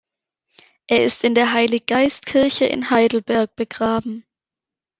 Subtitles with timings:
[0.87, 4.25] Er ist in der Heiliggeistkirche in Heidelberg begraben.